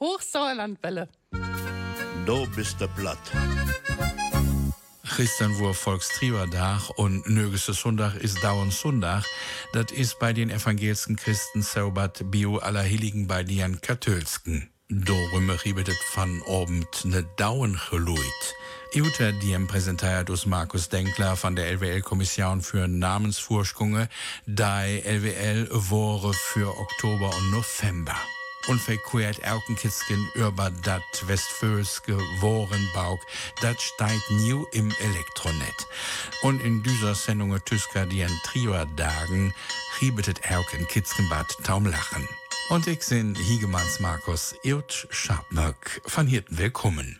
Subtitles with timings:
[0.00, 1.08] Hochsauerlandwelle.
[2.24, 3.18] Du bist der Platt.
[5.16, 9.24] Gisteren war Volkstrieberdag und nögeste Sonntag ist dauernd Sonntag.
[9.74, 14.70] Das ist bei den evangelischen Christen bat Bio Allerheiligen bei den Katholsken.
[14.88, 18.54] Darum riebt es von Abend ne Dauern geluid.
[18.94, 24.08] Iuter diem präsentiert us Markus Denkler von der LWL-Kommission für Namensvorschunge,
[24.46, 28.16] die LWL Woche für Oktober und November.
[28.68, 33.20] Und verquert Erkenkisken über dat Westfölske Worenbauk,
[33.62, 35.86] dat steigt new im Elektronet.
[36.42, 39.54] Und in dieser Sendung Tüsker die en Trio-Dagen
[40.00, 42.28] riebetet Erkenkiskenbad taum lachen.
[42.68, 47.18] Und ich bin Hiegemanns Markus Irt Schabnöck von Hirten willkommen.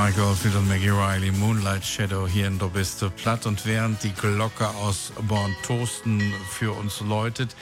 [0.00, 3.46] Michael Oldfield und Maggie Riley, Moonlight Shadow hier in Der Biste Platt.
[3.46, 7.56] Und während die Glocke aus Born Toasten für uns läutet,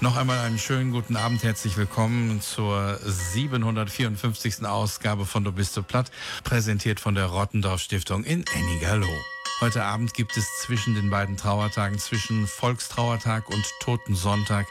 [0.00, 1.42] noch einmal einen schönen guten Abend.
[1.42, 4.64] Herzlich willkommen zur 754.
[4.64, 6.12] Ausgabe von Der Biste Platt,
[6.44, 9.20] präsentiert von der Rottendorf Stiftung in Ennigerloh.
[9.60, 14.68] Heute Abend gibt es zwischen den beiden Trauertagen, zwischen Volkstrauertag und Totensonntag,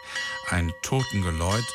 [0.50, 1.66] ein Totengeläut.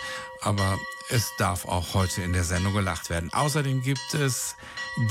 [0.40, 0.78] Aber
[1.10, 3.32] es darf auch heute in der Sendung gelacht werden.
[3.32, 4.56] Außerdem gibt es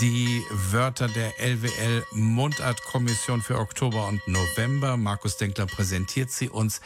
[0.01, 4.97] die Wörter der LWL Mundart-Kommission für Oktober und November.
[4.97, 6.81] Markus Denkler präsentiert sie uns.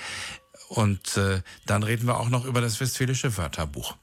[0.70, 3.96] Und äh, dann reden wir auch noch über das Westfälische Wörterbuch.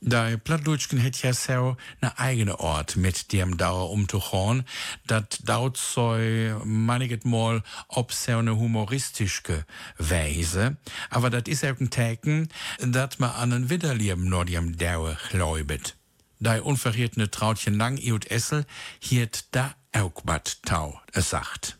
[0.00, 4.64] Da Plattdutschken hätt ja so ne eigene Ort mit dem Dauer um Tuchorn,
[5.06, 6.16] dat daut so
[6.64, 9.64] maniget mal ob so ne humoristische
[9.96, 10.76] Weise,
[11.10, 12.48] aber dat is auch ein Taken,
[12.80, 15.96] dat ma an en Widerliem nur dem Dauer gläubet.
[16.40, 18.64] Dei unverrietene Trautchen lang iut Essel
[19.00, 21.78] hiert da Augbat Tau, es sagt.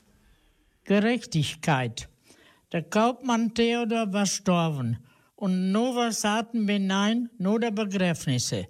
[0.84, 2.08] Gerechtigkeit.
[2.70, 4.98] Der Kaufmann Theodor war gestorben
[5.36, 8.68] und Nova saten benein nur der Begräbnisse.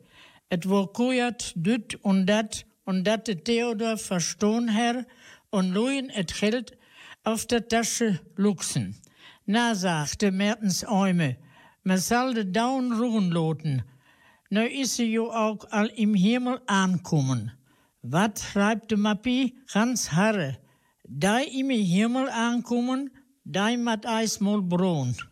[0.50, 5.04] Et wo kujat düt und dat und dat de Theodor verstohn her
[5.50, 6.78] und luien et Geld
[7.24, 8.94] auf der Tasche luxen.
[9.46, 11.36] Na, sagte Mertens Äume,
[11.82, 13.82] man soll de Daun ruhen loten.
[14.48, 17.50] Nu is sie jo auch al im Himmel ankommen.
[18.02, 19.56] Wat schreibt de Mappi?
[19.72, 20.58] Ganz harre.
[21.04, 23.10] Da im Himmel ankommen,
[23.50, 25.26] da mat eis mol Brot.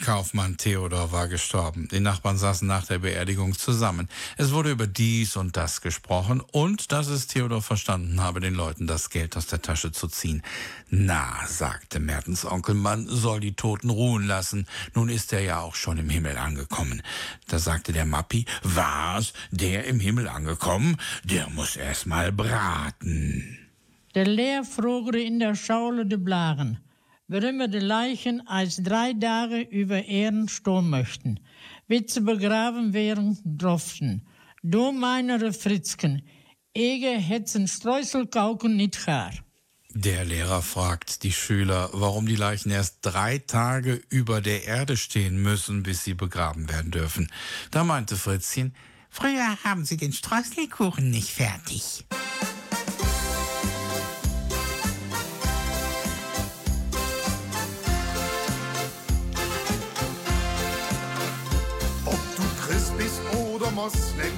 [0.00, 1.88] Kaufmann Theodor war gestorben.
[1.90, 4.08] Die Nachbarn saßen nach der Beerdigung zusammen.
[4.38, 8.86] Es wurde über dies und das gesprochen und dass es Theodor verstanden habe, den Leuten
[8.86, 10.42] das Geld aus der Tasche zu ziehen.
[10.90, 14.66] Na, sagte Mertens Onkel, man soll die Toten ruhen lassen.
[14.94, 17.02] Nun ist er ja auch schon im Himmel angekommen.
[17.48, 19.32] Da sagte der Mappi, was?
[19.50, 20.96] Der im Himmel angekommen?
[21.24, 23.58] Der muss erst mal braten.
[24.14, 26.78] Der Lehr frogere in der Schaule de Blaren
[27.60, 31.38] wir die Leichen als drei Tage über Erden stehen möchten,
[31.86, 34.26] wie sie begraben werden durften.
[34.64, 36.22] Du meinere Fritzken,
[36.74, 39.30] Ege hetzen Streuselkauken nicht gar.
[39.90, 45.40] Der Lehrer fragt die Schüler, warum die Leichen erst drei Tage über der Erde stehen
[45.40, 47.30] müssen, bis sie begraben werden dürfen.
[47.70, 48.74] Da meinte Fritzchen,
[49.08, 52.06] früher haben sie den Streuselkuchen nicht fertig.
[63.82, 64.34] Moslem,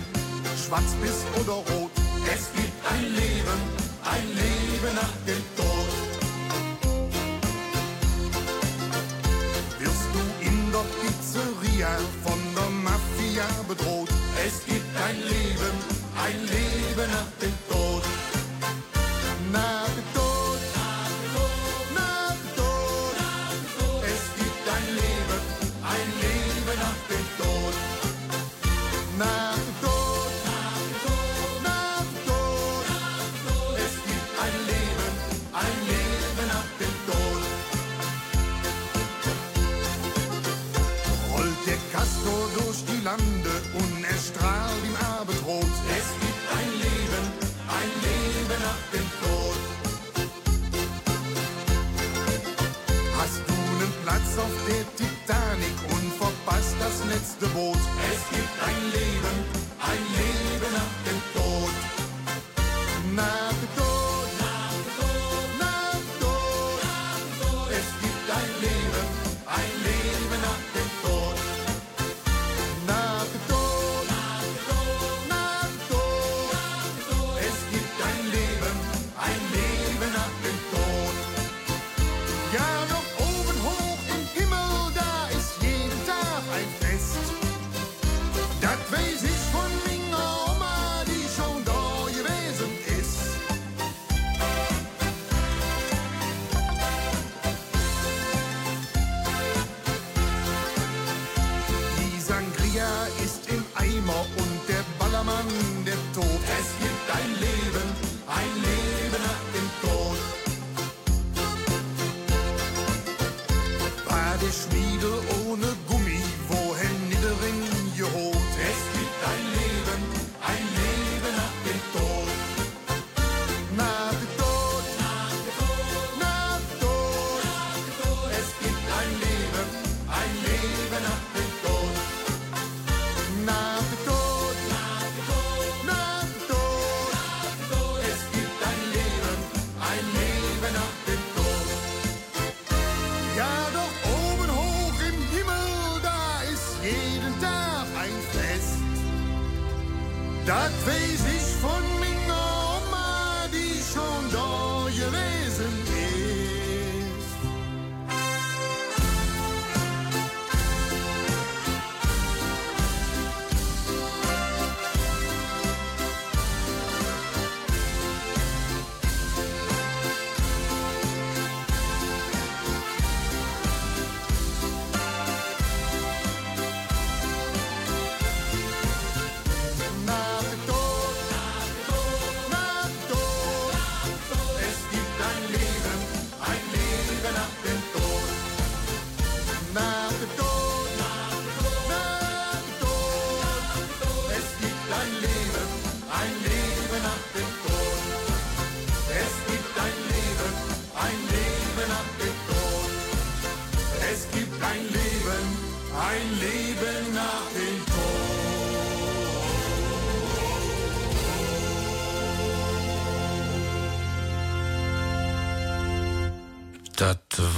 [0.56, 1.90] schwarz bist oder rot.
[2.32, 3.60] Es gibt ein Leben,
[4.04, 5.61] ein Leben nach dem Tod.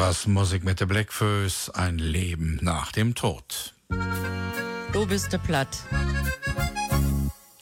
[0.05, 3.75] Das was Musik mit der Blackfoes, ein Leben nach dem Tod.
[4.93, 5.79] Du bist der Platt.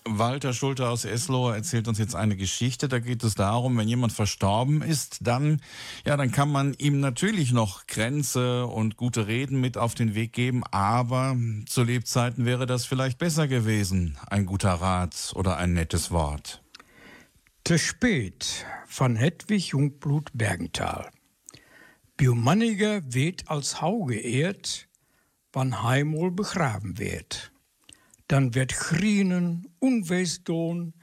[0.05, 2.89] Walter Schulte aus Eslohe erzählt uns jetzt eine Geschichte.
[2.89, 5.63] Da geht es darum, wenn jemand verstorben ist, dann,
[6.05, 10.33] ja, dann kann man ihm natürlich noch Grenze und gute Reden mit auf den Weg
[10.33, 14.19] geben, aber zu Lebzeiten wäre das vielleicht besser gewesen.
[14.27, 16.61] Ein guter Rat oder ein nettes Wort.
[17.63, 21.09] Te spät von Hedwig Jungblut Bergenthal.
[22.23, 24.89] Biomanniger wird als Hau geehrt,
[25.53, 27.51] wann Heimol begraben wird.
[28.29, 30.95] Dann wird Grienen, Unweisdoon,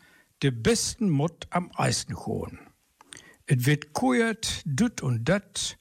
[0.42, 2.58] de besten Mott am Eisen hohen.
[3.48, 5.78] Et wird kuiert, dut und dat,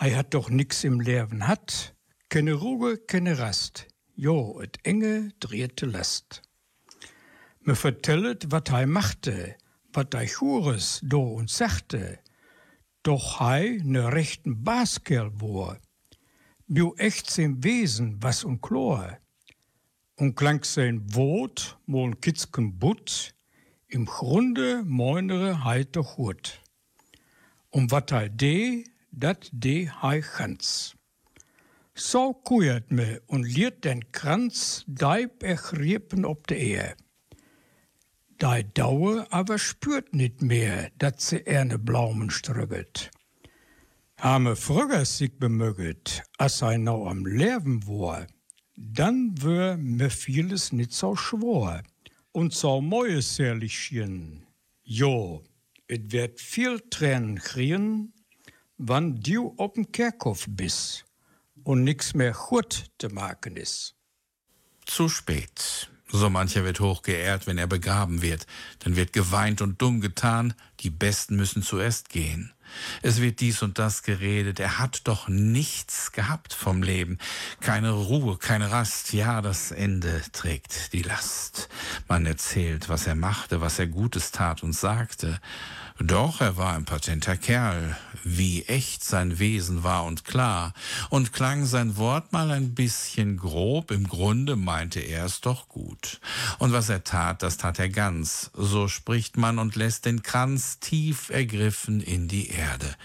[0.00, 1.94] hei hat doch nix im Leben hat,
[2.28, 6.42] keine Ruhe, keine Rast, jo, et enge drierte Last.
[7.60, 9.54] Me vertellet, wat hei machte,
[9.92, 12.18] wat hei Chures do und sachte,
[13.04, 15.78] doch hei ne rechten Baskerl wor,
[16.66, 19.18] bio echt sem Wesen was und Chlor,
[20.16, 23.34] und klang sein Wort mol kitzken Butt,
[23.88, 26.60] im Grunde moinere heiter Hut.
[27.70, 30.94] Und wat hij de, dat de hij ganz.
[31.94, 36.96] So kuiert me und liert den Kranz deib ergriepen op de Ehe.
[38.38, 43.10] Dei Daue aber spürt nicht mehr, dat se erne Blaumen strügget.
[44.18, 48.26] Hame früher sich bemöget, as sei nau am Leben war,
[48.76, 51.82] dann wär mir vieles nicht so schwor
[52.32, 54.46] und so mäuserlichen.
[54.82, 55.44] Jo,
[55.86, 58.12] et wird viel Tränen kriegen,
[58.78, 61.04] wann du op'n Kerkhof bist
[61.62, 63.94] und nix mehr gut zu machen ist.
[64.86, 65.90] Zu spät.
[66.16, 68.46] So mancher wird hoch geehrt, wenn er begraben wird.
[68.78, 72.52] Dann wird geweint und dumm getan, die Besten müssen zuerst gehen.
[73.02, 74.60] Es wird dies und das geredet.
[74.60, 77.18] Er hat doch nichts gehabt vom Leben.
[77.60, 79.12] Keine Ruhe, keine Rast.
[79.12, 81.68] Ja, das Ende trägt die Last.
[82.06, 85.40] Man erzählt, was er machte, was er Gutes tat und sagte.
[86.00, 90.74] Doch er war ein patenter Kerl, wie echt sein Wesen war und klar,
[91.08, 96.20] und klang sein Wort mal ein bisschen grob, im Grunde meinte er es doch gut.
[96.58, 100.80] Und was er tat, das tat er ganz, so spricht man und lässt den Kranz
[100.80, 102.96] tief ergriffen in die Erde.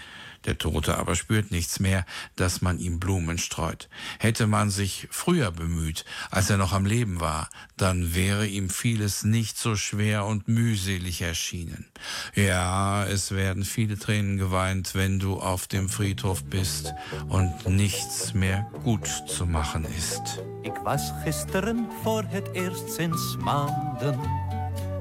[0.46, 2.06] Der Tote aber spürt nichts mehr,
[2.36, 3.88] dass man ihm Blumen streut.
[4.18, 9.22] Hätte man sich früher bemüht, als er noch am Leben war, dann wäre ihm vieles
[9.22, 11.86] nicht so schwer und mühselig erschienen.
[12.34, 16.94] Ja, es werden viele Tränen geweint, wenn du auf dem Friedhof bist
[17.28, 20.42] und nichts mehr gut zu machen ist.
[20.62, 23.36] Ik was gisteren voor het eerst sinds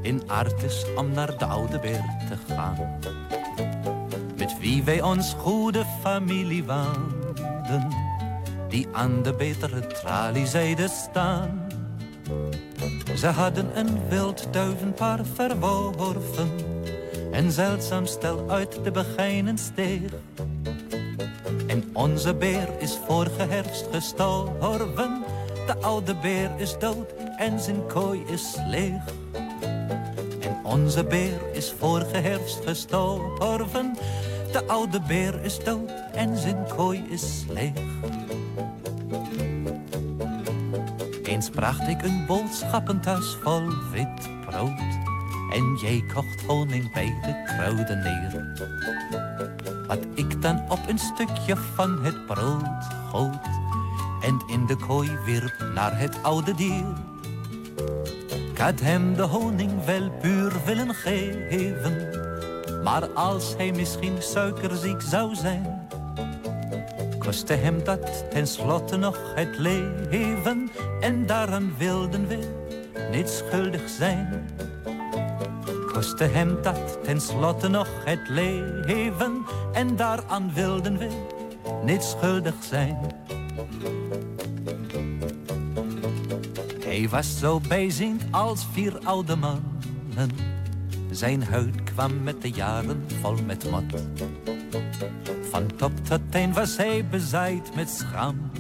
[0.02, 1.80] in Artis om naar de Oude
[2.48, 3.19] gaan.
[4.70, 7.88] Wie wij ons goede familie waanden,
[8.68, 11.68] die aan de betere traliezijde staan.
[13.16, 16.50] Ze hadden een wild duivenpaar verworven,
[17.32, 20.12] een zeldzaam stel uit de begijnen steeg.
[21.68, 25.24] En onze beer is vorige herfst gestorven,
[25.66, 29.04] de oude beer is dood en zijn kooi is leeg.
[30.40, 33.98] En onze beer is vorige herfst gestorven,
[34.52, 37.74] de oude beer is dood en zijn kooi is leeg.
[41.24, 44.80] Eens bracht ik een boodschappentas vol wit brood.
[45.52, 48.56] En jij kocht honing bij de kruidenier.
[49.88, 53.48] Wat ik dan op een stukje van het brood goot.
[54.22, 56.86] En in de kooi wierp naar het oude dier.
[58.30, 62.19] Ik hem de honing wel puur willen geven.
[62.90, 65.88] Maar als hij misschien suikerziek zou zijn,
[67.20, 70.72] kostte hem dat tenslotte nog het leven.
[71.00, 72.40] En daaraan wilden we
[73.12, 74.50] niet schuldig zijn.
[75.94, 79.46] Kostte hem dat tenslotte nog het leven.
[79.74, 81.10] En daaraan wilden we
[81.86, 82.98] niet schuldig zijn.
[86.80, 90.59] Hij was zo bijziend als vier oude mannen.
[91.12, 93.84] Zijn huid kwam met de jaren vol met mot.
[95.50, 98.52] Van top tot teen was hij bezaaid met schrammen.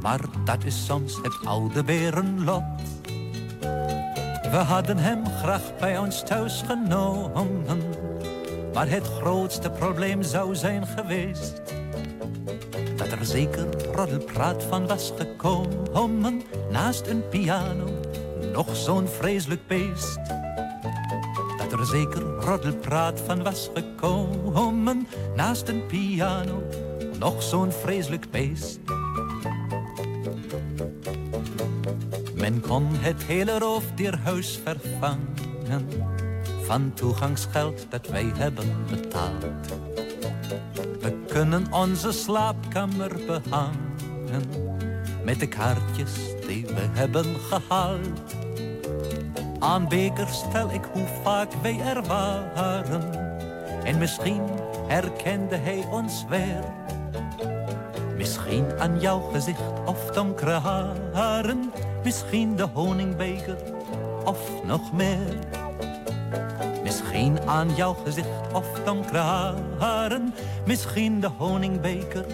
[0.00, 2.62] Maar dat is soms het oude berenlot.
[4.50, 7.82] We hadden hem graag bij ons thuis genomen.
[8.72, 11.62] Maar het grootste probleem zou zijn geweest.
[12.96, 16.42] Dat er zeker roddelpraat van was gekomen.
[16.70, 17.88] Naast een piano
[18.52, 20.18] nog zo'n vreselijk beest.
[21.84, 25.06] Er er zeker roddelpraat van was gekomen.
[25.36, 26.62] Naast een piano
[27.18, 28.78] nog zo'n vreselijk beest.
[32.34, 35.88] Men kon het hele roofdierhuis vervangen
[36.62, 39.76] van toegangsgeld dat wij hebben betaald.
[41.00, 44.44] We kunnen onze slaapkamer behangen
[45.24, 46.12] met de kaartjes
[46.46, 48.43] die we hebben gehaald.
[49.58, 53.32] Aan Beker stel ik hoe vaak wij er waren.
[53.84, 54.42] En misschien
[54.86, 56.64] herkende hij ons weer.
[58.16, 60.60] Misschien aan jouw gezicht of donkere
[61.12, 61.72] haren.
[62.04, 63.56] Misschien de honingbeker
[64.24, 65.38] of nog meer.
[66.82, 70.34] Misschien aan jouw gezicht of donkere haren.
[70.66, 72.24] Misschien de honingbeker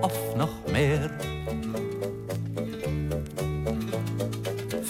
[0.00, 1.37] of nog meer.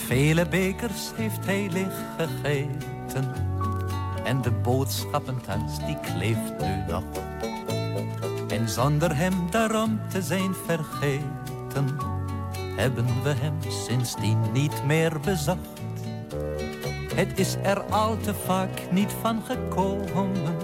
[0.09, 3.35] Vele bekers heeft hij licht gegeten.
[4.25, 7.03] En de boodschappentans die kleeft nu nog.
[8.49, 11.97] En zonder hem daarom te zijn vergeten,
[12.77, 13.55] hebben we hem
[13.87, 15.81] sindsdien niet meer bezocht.
[17.15, 20.57] Het is er al te vaak niet van gekomen.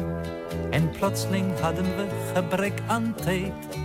[0.70, 3.78] En plotseling hadden we gebrek aan tijd.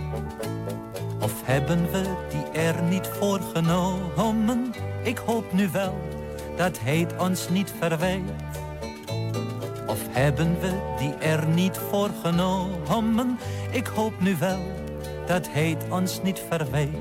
[1.20, 4.69] Of hebben we die er niet voor genomen?
[5.02, 5.98] Ik hoop nu wel
[6.56, 8.30] dat hij het ons niet verwijt.
[9.86, 13.38] Of hebben we die er niet voor genomen?
[13.70, 14.58] Ik hoop nu wel
[15.26, 16.96] dat hij het ons niet verwijt.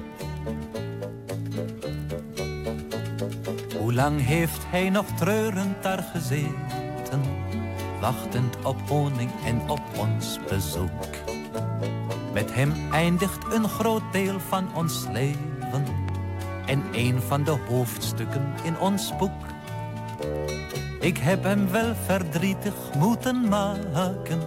[3.78, 7.22] Hoe lang heeft hij nog treurend daar gezeten,
[8.02, 11.06] wachtend op honing en op ons bezoek?
[12.34, 15.99] Met hem eindigt een groot deel van ons leven
[16.70, 19.46] en een van de hoofdstukken in ons boek.
[21.00, 24.42] Ik heb hem wel verdrietig moeten maken.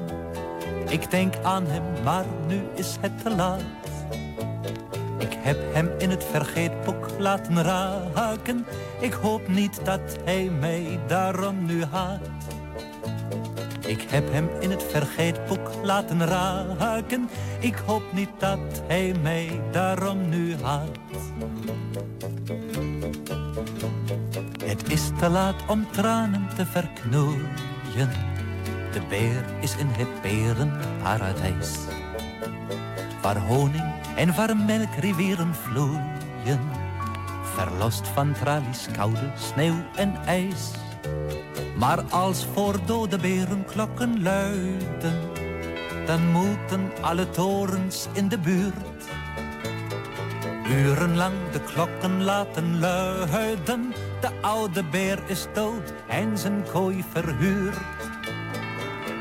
[0.89, 3.63] Ik denk aan hem, maar nu is het te laat.
[5.19, 8.67] Ik heb hem in het vergeetboek laten raken.
[9.01, 12.21] Ik hoop niet dat hij mij daarom nu haat.
[13.87, 17.29] Ik heb hem in het vergeetboek laten raken.
[17.61, 20.99] Ik hoop niet dat hij mij daarom nu haat.
[25.23, 28.11] Te laat om tranen te verknoeien.
[28.93, 31.77] De beer is in het berenparadijs.
[33.23, 36.61] Waar honing en waar melkrivieren vloeien.
[37.55, 40.71] Verlost van tralies, koude sneeuw en ijs.
[41.77, 45.21] Maar als voor dode beren klokken luiden,
[46.07, 48.93] dan moeten alle torens in de buurt
[50.69, 53.93] urenlang de klokken laten luiden.
[54.23, 57.77] De oude beer is dood en zijn kooi verhuurd.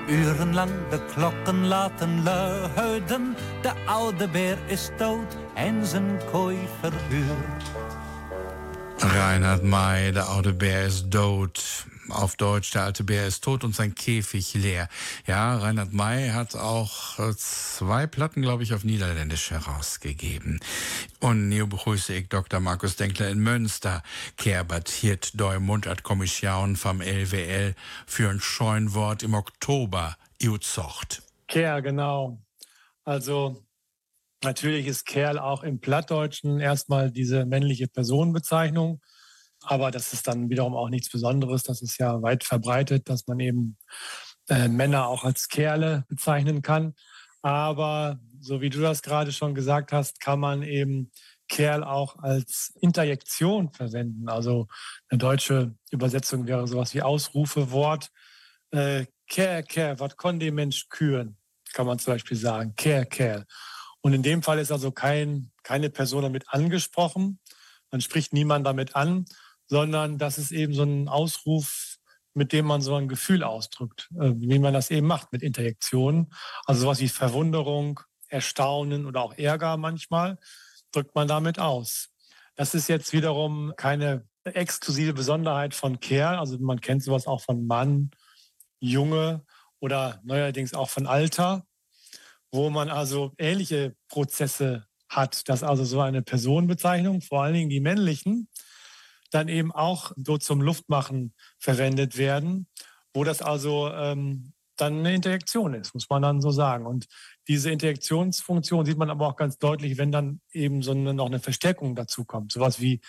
[0.08, 3.36] Urenlang de klokken laten luiden.
[3.62, 7.64] De oude beer is dood en zijn kooi verhuurd.
[8.98, 11.86] Reinhard May, der oude Bär ist dood.
[12.12, 14.90] Auf Deutsch, der alte Bär ist tot und sein Käfig leer.
[15.26, 20.60] Ja, Reinhard May hat auch äh, zwei Platten, glaube ich, auf Niederländisch herausgegeben.
[21.20, 22.60] Und nu begrüße ich Dr.
[22.60, 24.04] Markus Denkler in Münster.
[24.38, 31.24] Kerbert hiert deu Mundart-Kommission vom LWL für ein Scheunwort im Oktober Iuzocht.
[31.48, 32.42] Kerl, genau.
[33.04, 33.64] Also
[34.44, 39.02] natürlich ist Kerl auch im Plattdeutschen erstmal diese männliche Personenbezeichnung.
[39.64, 41.64] Aber das ist dann wiederum auch nichts Besonderes.
[41.64, 43.78] Das ist ja weit verbreitet, dass man eben
[44.50, 46.96] äh, Männer auch als Kerle bezeichnen kann.
[47.42, 51.12] Aber so wie du das gerade schon gesagt hast, kann man eben
[51.48, 54.30] Kerl auch als Interjektion verwenden.
[54.30, 54.68] Also
[55.10, 58.10] eine deutsche Übersetzung wäre sowas wie Ausrufewort.
[58.72, 61.38] Äh, Kerl, Kerl, was kann der Mensch küren?
[61.74, 62.74] Kann man zum Beispiel sagen.
[62.76, 63.46] Kerl, Kerl.
[64.02, 67.40] Und in dem Fall ist also kein, keine Person damit angesprochen.
[67.92, 69.26] Man spricht niemand damit an,
[69.72, 71.96] sondern das ist eben so ein Ausruf,
[72.34, 76.34] mit dem man so ein Gefühl ausdrückt, äh, wie man das eben macht mit Interjektionen.
[76.66, 80.38] Also sowas wie Verwunderung, Erstaunen oder auch Ärger manchmal
[80.92, 82.10] drückt man damit aus.
[82.56, 86.36] Das ist jetzt wiederum keine exklusive Besonderheit von Kerl.
[86.36, 88.12] Also man kennt sowas auch von Mann,
[88.82, 89.46] Junge
[89.80, 91.66] oder neuerdings auch von Alter,
[92.52, 97.80] wo man also ähnliche Prozesse hat, dass also so eine Personenbezeichnung, vor allen Dingen die
[97.80, 98.50] männlichen,
[99.32, 102.68] dann eben auch so zum Luftmachen verwendet werden,
[103.14, 106.86] wo das also ähm, dann eine Interaktion ist, muss man dann so sagen.
[106.86, 107.08] Und
[107.48, 111.40] diese Interaktionsfunktion sieht man aber auch ganz deutlich, wenn dann eben so eine, noch eine
[111.40, 112.52] Verstärkung dazu kommt.
[112.52, 113.02] Sowas wie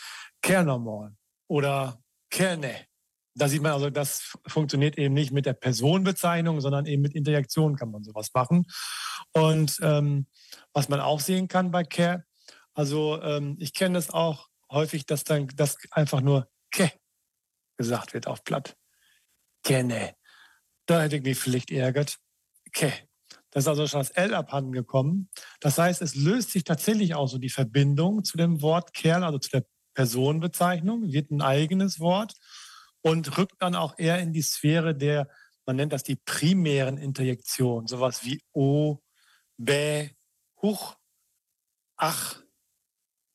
[0.43, 1.15] Kernormal
[1.49, 2.75] oder Kerne
[3.35, 7.77] da sieht man also, das funktioniert eben nicht mit der Personenbezeichnung, sondern eben mit Interjektion
[7.77, 8.67] kann man sowas machen.
[9.33, 10.27] Und ähm,
[10.73, 12.25] was man auch sehen kann bei Care,
[12.75, 16.91] also ähm, ich kenne das auch häufig, dass dann das einfach nur Ke
[17.77, 18.77] gesagt wird auf Platt.
[19.63, 20.15] Kenne.
[20.87, 22.19] Da hätte ich mich vielleicht ärgert.
[22.73, 22.93] Ke.
[23.51, 25.29] Das ist also schon das L abhanden gekommen.
[25.61, 29.39] Das heißt, es löst sich tatsächlich auch so die Verbindung zu dem Wort Kerl, also
[29.39, 32.35] zu der Personenbezeichnung, wird ein eigenes Wort
[33.03, 35.29] und rückt dann auch eher in die Sphäre der,
[35.67, 39.03] man nennt das die primären Interjektionen, sowas wie O,
[39.59, 40.11] Bä,
[40.63, 40.97] Huch,
[41.97, 42.43] Ach,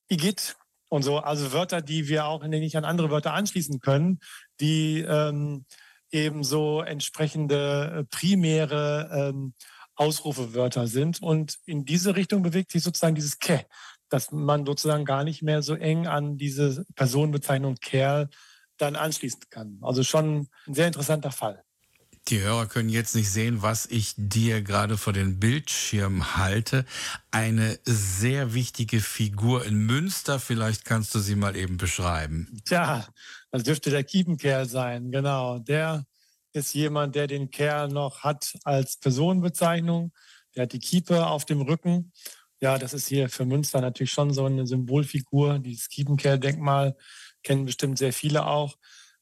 [0.09, 0.57] Igit
[0.89, 1.17] und so.
[1.19, 4.19] Also Wörter, die wir auch nicht an andere Wörter anschließen können,
[4.59, 5.65] die ähm,
[6.11, 9.53] eben so entsprechende äh, primäre ähm,
[9.95, 11.21] Ausrufewörter sind.
[11.21, 13.65] Und in diese Richtung bewegt sich sozusagen dieses Ke,
[14.09, 18.29] dass man sozusagen gar nicht mehr so eng an diese Personenbezeichnung Kerl
[18.77, 19.79] dann anschließen kann.
[19.81, 21.63] Also schon ein sehr interessanter Fall.
[22.29, 26.83] Die Hörer können jetzt nicht sehen, was ich dir gerade vor den Bildschirm halte.
[27.31, 30.37] Eine sehr wichtige Figur in Münster.
[30.37, 32.61] Vielleicht kannst du sie mal eben beschreiben.
[32.65, 33.07] Tja,
[33.51, 35.09] das dürfte der Kiepenkerl sein.
[35.09, 35.59] Genau.
[35.59, 36.05] Der
[36.51, 40.11] ist jemand, der den Kerl noch hat als Personenbezeichnung.
[40.53, 42.11] Der hat die Kiepe auf dem Rücken.
[42.59, 45.59] Ja, das ist hier für Münster natürlich schon so eine Symbolfigur.
[45.59, 46.97] Dieses Kiepenkerl-Denkmal
[47.41, 48.75] kennen bestimmt sehr viele auch.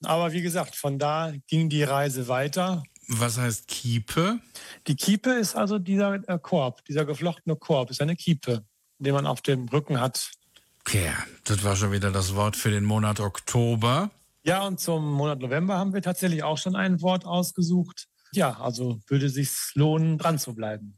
[0.04, 2.84] Aber wie gesagt, von da ging die Reise weiter.
[3.08, 4.40] Was heißt Kiepe?
[4.88, 8.66] Die Kiepe ist also dieser äh, Korb, dieser geflochtene Korb, ist eine Kiepe,
[8.98, 10.32] den man auf dem Rücken hat.
[10.82, 11.12] Okay,
[11.44, 14.12] das war schon wieder das Wort für den Monat Oktober.
[14.44, 18.08] Ja, und zum Monat November haben wir tatsächlich auch schon ein Wort ausgesucht.
[18.32, 20.98] Ja, also würde sich lohnen, dran zu bleiben.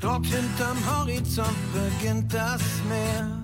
[0.00, 3.42] Dort hinterm Horizont beginnt das Meer.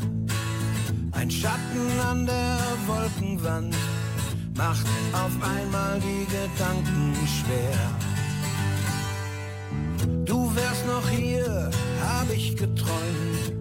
[1.12, 3.74] Ein Schatten an der Wolkenwand
[4.56, 7.78] macht auf einmal die Gedanken schwer.
[10.24, 13.54] Du wärst noch hier, hab ich geträumt.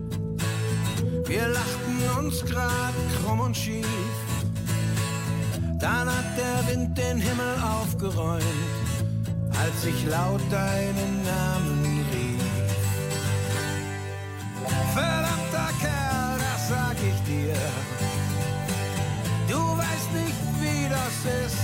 [1.26, 3.88] Wir lachten uns grad krumm und schief.
[5.80, 8.44] Dann hat der Wind den Himmel aufgeräumt,
[9.64, 12.44] als ich laut deinen Namen rief.
[14.94, 17.56] Verdammter Kerl, das sag ich dir.
[19.52, 21.62] Du weißt nicht, wie das ist.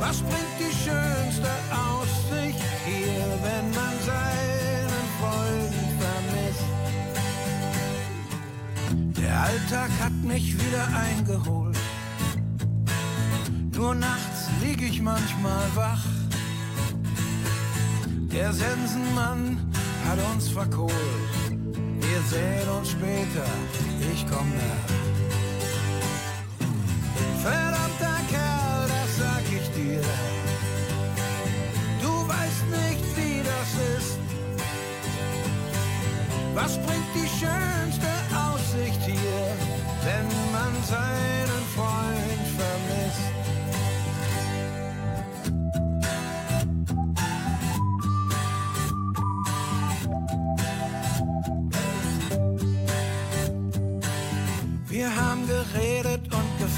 [0.00, 1.52] Was bringt die schönste
[1.86, 6.68] Aussicht hier, wenn man seinen Freund vermisst?
[9.18, 11.78] Der Alltag hat mich wieder eingeholt.
[13.76, 14.33] Nur nachts
[14.76, 16.04] lieg ich manchmal wach.
[18.32, 19.58] Der Sensenmann
[20.08, 20.92] hat uns verkohlt.
[22.00, 23.46] Wir sehen uns später,
[24.12, 24.94] ich komm nach.
[27.42, 30.02] Verdammter Kerl, das sag ich dir.
[32.00, 34.18] Du weißt nicht, wie das ist.
[36.54, 38.10] Was bringt die schönste
[38.46, 39.46] Aussicht hier,
[40.04, 41.43] wenn man seinen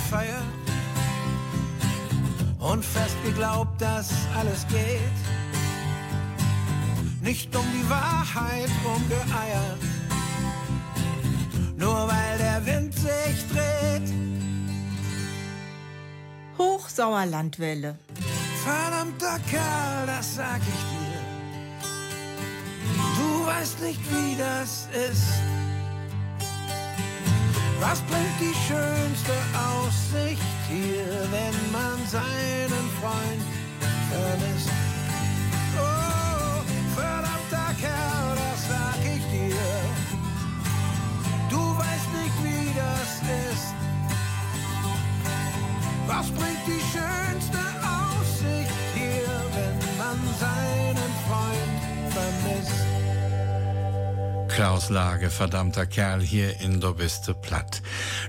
[0.07, 0.43] gefeiert
[2.59, 5.01] und fest geglaubt, dass alles geht.
[7.23, 9.79] Nicht um die Wahrheit rumgeeiert,
[11.77, 14.13] nur weil der Wind sich dreht.
[16.57, 17.99] Hochsauerlandwelle.
[18.65, 21.21] Verdammter Kerl, das sag ich dir.
[23.17, 25.41] Du weißt nicht, wie das ist.
[27.81, 33.43] Was bringt die schönste Aussicht hier, wenn man seinen Freund
[34.11, 34.71] vermisst?
[35.77, 36.63] Oh,
[36.95, 39.57] verdammter Kerl, das sag ich dir.
[41.51, 43.11] Du weißt nicht, wie das
[43.53, 43.75] ist.
[46.07, 52.96] Was bringt die schönste Aussicht hier, wenn man seinen Freund vermisst?
[54.57, 57.83] Klaus Lage, verdammter Kerl, hier in Do biste platt.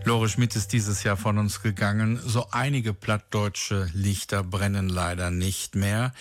[0.03, 2.19] Lore Schmidt ist dieses Jahr von uns gegangen.
[2.21, 6.11] So einige plattdeutsche Lichter brennen leider nicht mehr.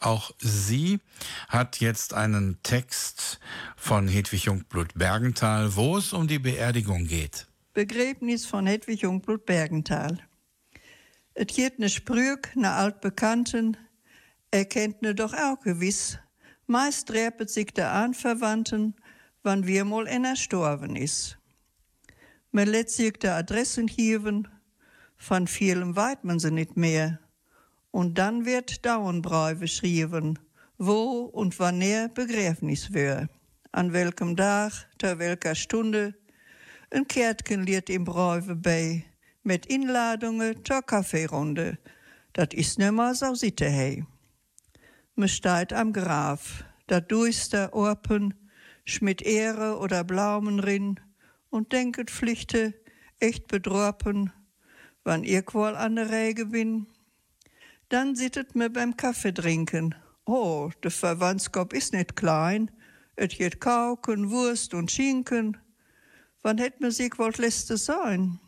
[0.00, 1.00] Auch sie
[1.48, 3.40] hat jetzt einen Text
[3.74, 7.46] von Hedwig Jungblut Bergenthal, wo es um die Beerdigung geht.
[7.72, 10.18] Begräbnis von Hedwig Jungblut Bergenthal.
[11.34, 13.78] Et geht ne Sprüg, ne Altbekannten,
[14.50, 16.18] er kennt ne doch auch gewiss.
[16.66, 18.94] Meist räpet sich der Anverwandten,
[19.44, 21.38] wann wir mal einer gestorben ist.
[22.50, 24.48] Man lässt sich die Adressen geben,
[25.16, 27.20] von vielem weit man sie nicht mehr.
[27.90, 30.38] Und dann wird Dauernbrei beschrieben,
[30.78, 33.28] wo und wann er Begräbnis wär.
[33.70, 36.14] An welchem Tag, zu welcher Stunde,
[36.90, 39.04] ein Kärtchen liert im Bräuwe bei,
[39.42, 41.78] mit Inladungen zur Kaffeerunde.
[42.32, 44.04] Dat is nimmer so sitte hei.
[45.14, 48.34] Me steht am Graf, da duister Orpen,
[48.84, 51.00] schmidt Ehre oder Blaumen rin
[51.50, 52.74] und denket Pflichte
[53.20, 54.32] echt bedroppen,
[55.04, 56.86] wann ihr qual an der Rege bin.
[57.88, 59.94] Dann sittet mir beim Kaffee trinken.
[60.26, 62.70] Oh, de Verwandtskop is net klein,
[63.16, 65.58] et jet Kauken, Wurst und Schinken.
[66.42, 68.40] Wann hätt mir sich wollt läste sein?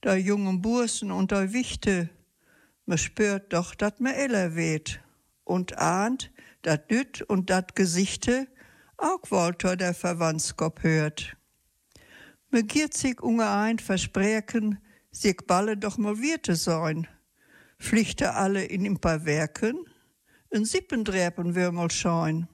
[0.00, 2.08] Da jungen Bursen und da Wichte,
[2.86, 5.00] me spürt doch, dat mir eller weht
[5.44, 6.30] und ahnt,
[6.62, 8.48] dat Düt und dat Gesichte,
[9.00, 11.36] auch Walter der Verwandtskop hört.
[12.50, 14.78] Me giert sich ungeein versprechen,
[15.10, 17.06] sich balle doch mal Wirte sein.
[17.78, 19.86] Pflichte alle in ein paar Werken,
[20.52, 22.48] ein Sippendräpen wir mal scheuen.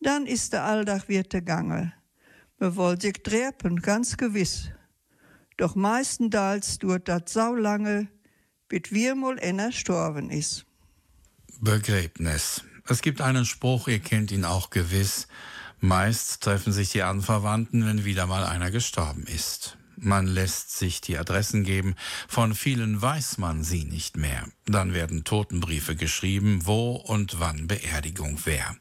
[0.00, 1.92] Dann ist der Alldach Wirte gange.
[2.58, 4.70] Me woll sich dräpen, ganz gewiss.
[5.56, 8.08] Doch meistenteils dauert dat sau lange,
[8.68, 10.66] bis wir mal einer gestorben ist.
[11.60, 12.64] Begräbnis.
[12.86, 15.26] Es gibt einen Spruch, ihr kennt ihn auch gewiss.
[15.80, 19.78] Meist treffen sich die Anverwandten, wenn wieder mal einer gestorben ist.
[19.96, 21.94] Man lässt sich die Adressen geben,
[22.28, 24.48] von vielen weiß man sie nicht mehr.
[24.66, 28.76] Dann werden Totenbriefe geschrieben, wo und wann Beerdigung wäre.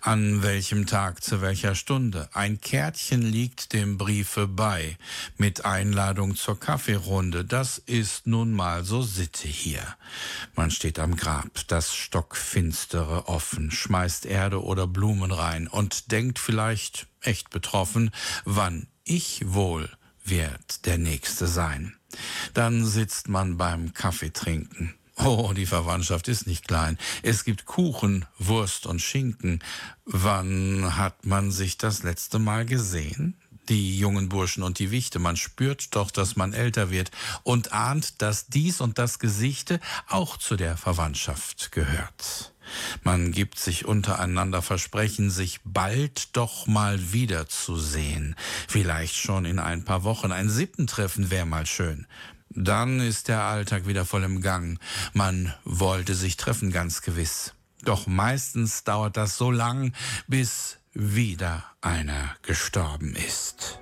[0.00, 2.28] An welchem Tag, zu welcher Stunde.
[2.32, 4.96] Ein Kärtchen liegt dem Briefe bei,
[5.36, 7.44] mit Einladung zur Kaffeerunde.
[7.44, 9.82] Das ist nun mal so Sitte hier.
[10.54, 17.08] Man steht am Grab, das Stockfinstere offen, schmeißt Erde oder Blumen rein und denkt vielleicht,
[17.20, 18.10] echt betroffen,
[18.44, 19.90] wann ich wohl
[20.24, 21.94] wird der Nächste sein.
[22.54, 24.94] Dann sitzt man beim Kaffeetrinken.
[25.16, 26.98] Oh, die Verwandtschaft ist nicht klein.
[27.22, 29.62] Es gibt Kuchen, Wurst und Schinken.
[30.04, 33.36] Wann hat man sich das letzte Mal gesehen?
[33.68, 37.10] Die jungen Burschen und die Wichte, man spürt doch, dass man älter wird
[37.44, 42.53] und ahnt, dass dies und das Gesichte auch zu der Verwandtschaft gehört.
[43.02, 48.36] Man gibt sich untereinander Versprechen, sich bald doch mal wiederzusehen.
[48.68, 50.32] Vielleicht schon in ein paar Wochen.
[50.32, 52.06] Ein Sippentreffen wäre mal schön.
[52.50, 54.78] Dann ist der Alltag wieder voll im Gang.
[55.12, 57.52] Man wollte sich treffen, ganz gewiss.
[57.82, 59.92] Doch meistens dauert das so lang,
[60.28, 63.80] bis wieder einer gestorben ist.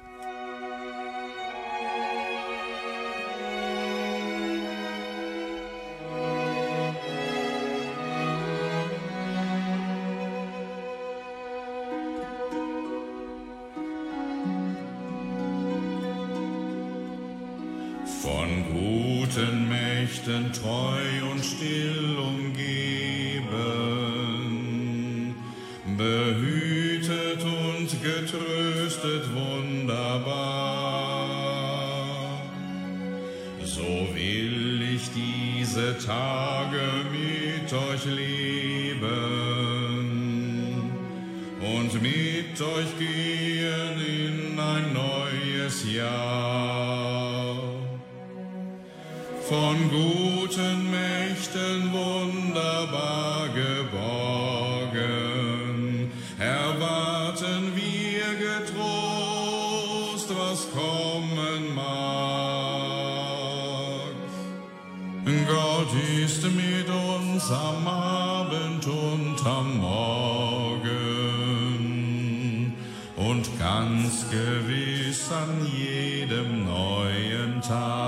[20.24, 23.44] Mächten treu und still umgeben,
[25.96, 30.38] behütet und getröstet wunderbar.
[33.64, 33.82] So
[34.14, 39.02] will ich diese Tage mit euch leben
[41.60, 43.31] und mit euch gehen
[49.52, 55.10] von guten Mächten wunderbar geborgen,
[56.38, 61.92] erwarten wir getrost, was kommen mag.
[65.46, 70.92] Gott ist mit uns am Abend und am Morgen
[73.16, 78.01] und ganz gewiss an jedem neuen Tag.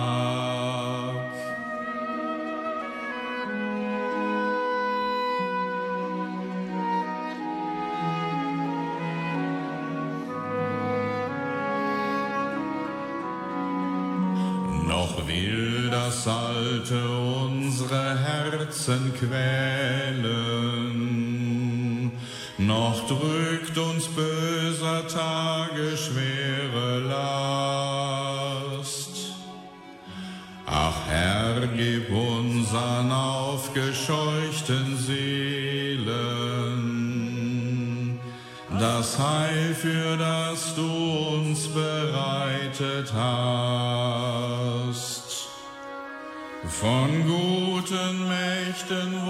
[18.87, 20.53] Herzen quälen,
[22.59, 28.77] noch drückt uns böse Tage schwere Last.
[30.67, 36.35] Ach Herr, gib unseren aufgescheuchten Seelen
[38.79, 43.64] das Heil, für das du uns bereitet hast.
[48.83, 49.24] Guten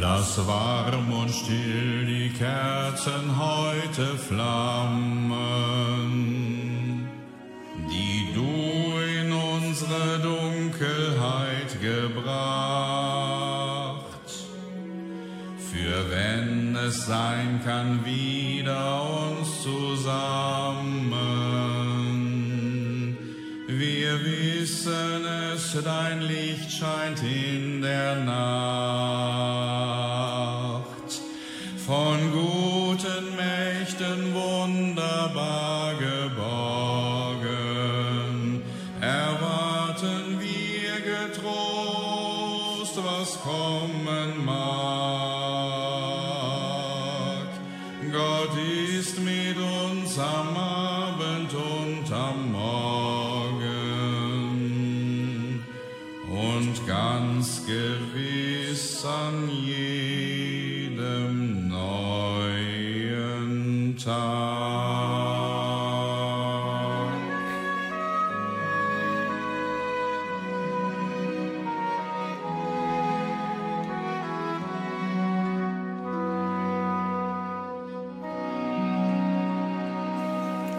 [0.00, 5.38] Lass warm und still die Kerzen heute flammen,
[7.90, 12.76] die du in unsere Dunkelheit gebracht.
[15.70, 21.36] Für wenn es sein kann, wieder uns zusammen.
[23.68, 26.22] Wir wissen es, dein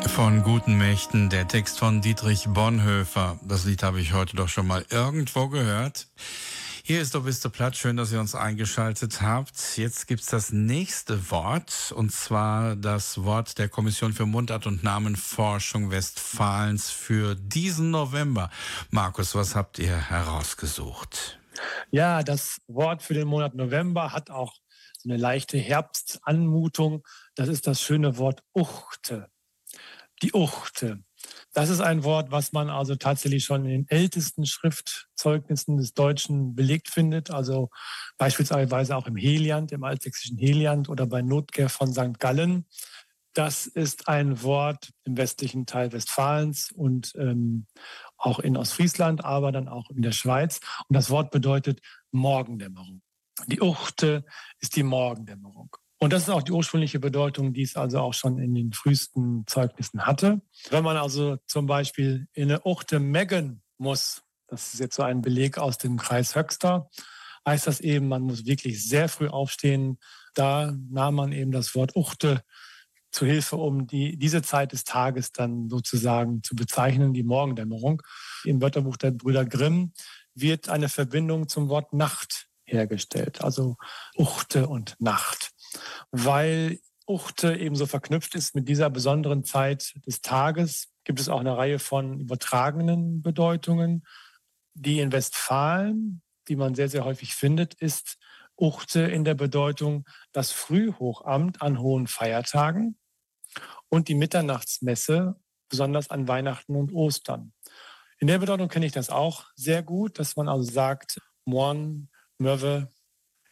[0.08, 3.40] Von guten Mächten, der Text von Dietrich Bonhoeffer.
[3.44, 6.08] Das Lied habe ich heute doch schon mal irgendwo gehört.
[6.84, 7.78] Hier ist Dobiste Platt.
[7.78, 9.78] Schön, dass ihr uns eingeschaltet habt.
[9.78, 15.92] Jetzt gibt's das nächste Wort, und zwar das Wort der Kommission für Mundart- und Namenforschung
[15.92, 18.50] Westfalens für diesen November.
[18.90, 21.40] Markus, was habt ihr herausgesucht?
[21.92, 24.56] Ja, das Wort für den Monat November hat auch
[24.98, 27.06] so eine leichte Herbstanmutung.
[27.36, 29.30] Das ist das schöne Wort Uchte.
[30.24, 31.04] Die Uchte.
[31.54, 36.56] Das ist ein Wort, was man also tatsächlich schon in den ältesten Schriftzeugnissen des Deutschen
[36.56, 37.32] belegt findet.
[37.32, 37.70] Also
[38.18, 42.20] beispielsweise auch im Heliand, im altsächsischen Heliand oder bei Notker von St.
[42.20, 42.66] Gallen.
[43.34, 47.68] Das ist ein Wort im westlichen Teil Westfalens und ähm,
[48.18, 50.60] auch in Ostfriesland, aber dann auch in der Schweiz.
[50.88, 53.02] Und das Wort bedeutet Morgendämmerung.
[53.46, 54.26] Die Uchte
[54.60, 55.76] ist die Morgendämmerung.
[56.00, 59.46] Und das ist auch die ursprüngliche Bedeutung, die es also auch schon in den frühesten
[59.48, 60.42] Zeugnissen hatte.
[60.70, 65.22] Wenn man also zum Beispiel in eine Uchte meggen muss, das ist jetzt so ein
[65.22, 66.90] Beleg aus dem Kreis Höxter,
[67.48, 69.98] heißt das eben, man muss wirklich sehr früh aufstehen.
[70.36, 72.44] Da nahm man eben das Wort Uchte
[73.10, 78.04] zu Hilfe, um die, diese Zeit des Tages dann sozusagen zu bezeichnen, die Morgendämmerung.
[78.44, 79.94] Im Wörterbuch der Brüder Grimm
[80.36, 83.78] wird eine Verbindung zum Wort Nacht hergestellt, also
[84.16, 85.52] Uchte und Nacht
[86.12, 91.56] weil Uchte ebenso verknüpft ist mit dieser besonderen Zeit des Tages, gibt es auch eine
[91.56, 94.06] Reihe von übertragenen Bedeutungen.
[94.74, 98.18] Die in Westfalen, die man sehr, sehr häufig findet, ist
[98.58, 102.98] Uchte in der Bedeutung das Frühhochamt an hohen Feiertagen
[103.88, 105.40] und die Mitternachtsmesse,
[105.70, 107.54] besonders an Weihnachten und Ostern.
[108.20, 112.92] In der Bedeutung kenne ich das auch sehr gut, dass man also sagt, Morn, Möwe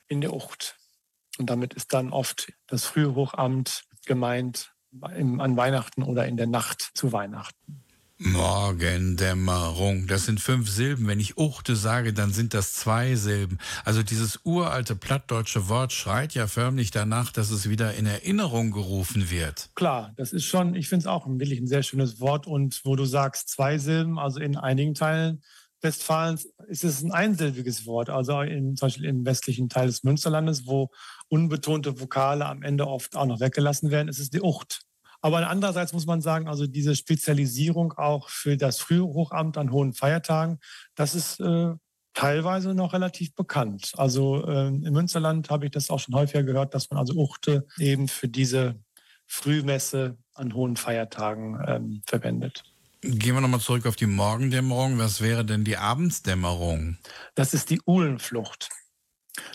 [0.07, 0.77] in der Ucht.
[1.37, 4.73] Und damit ist dann oft das Frühhochamt gemeint
[5.15, 7.85] im, an Weihnachten oder in der Nacht zu Weihnachten.
[8.17, 10.07] Morgendämmerung.
[10.07, 11.07] Das sind fünf Silben.
[11.07, 13.57] Wenn ich Uchte sage, dann sind das zwei Silben.
[13.83, 19.29] Also dieses uralte plattdeutsche Wort schreit ja förmlich danach, dass es wieder in Erinnerung gerufen
[19.29, 19.69] wird.
[19.75, 22.47] Klar, das ist schon, ich finde es auch wirklich ein sehr schönes Wort.
[22.47, 25.41] Und wo du sagst zwei Silben, also in einigen Teilen
[25.85, 28.09] Westfalens ist es ein einsilbiges Wort.
[28.09, 30.89] Also in, zum Beispiel im westlichen Teil des Münsterlandes, wo
[31.29, 34.81] unbetonte Vokale am Ende oft auch noch weggelassen werden, ist es die Ucht.
[35.21, 40.59] Aber andererseits muss man sagen, also diese Spezialisierung auch für das Frühhochamt an hohen Feiertagen,
[40.95, 41.73] das ist äh,
[42.13, 43.93] teilweise noch relativ bekannt.
[43.95, 47.65] Also äh, im Münsterland habe ich das auch schon häufiger gehört, dass man also Uchte
[47.79, 48.79] eben für diese
[49.27, 52.63] Frühmesse an hohen Feiertagen ähm, verwendet.
[53.07, 54.97] Gehen wir nochmal zurück auf die Morgendämmerung.
[54.97, 56.97] Was wäre denn die Abendsdämmerung?
[57.35, 58.69] Das ist die Uhlenflucht.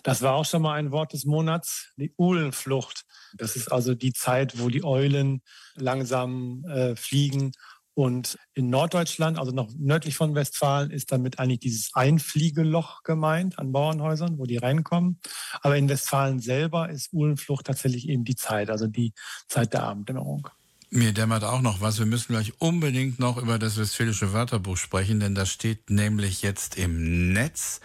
[0.05, 3.05] Das war auch schon mal ein Wort des Monats, die Uhlenflucht.
[3.35, 5.43] Das ist also die Zeit, wo die Eulen
[5.75, 7.51] langsam äh, fliegen.
[7.95, 13.73] Und in Norddeutschland, also noch nördlich von Westfalen, ist damit eigentlich dieses Einfliegeloch gemeint an
[13.73, 15.21] Bauernhäusern, wo die reinkommen.
[15.61, 19.13] Aber in Westfalen selber ist Uhlenflucht tatsächlich eben die Zeit, also die
[19.49, 20.49] Zeit der Abenddämmerung.
[20.93, 22.01] Mir dämmert auch noch was.
[22.01, 26.77] Wir müssen gleich unbedingt noch über das Westfälische Wörterbuch sprechen, denn das steht nämlich jetzt
[26.77, 27.81] im Netz.